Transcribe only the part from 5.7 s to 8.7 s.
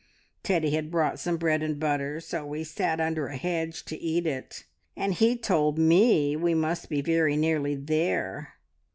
me we must be very nearly there.